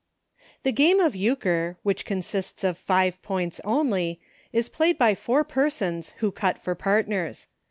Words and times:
The 0.63 0.71
game 0.71 0.99
of 0.99 1.15
Euchre, 1.15 1.77
which 1.83 2.05
consists 2.05 2.63
of 2.63 2.75
five 2.79 3.21
points 3.21 3.61
only, 3.63 4.19
is 4.51 4.67
played 4.67 4.97
by 4.97 5.13
four 5.13 5.43
persons, 5.43 6.15
who 6.17 6.31
cut 6.31 6.57
for 6.57 6.73
partners. 6.73 7.45